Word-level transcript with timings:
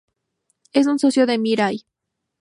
Es 0.73 0.87
un 0.87 0.97
socio 0.97 1.27
de 1.27 1.37
Mirai. 1.37 1.85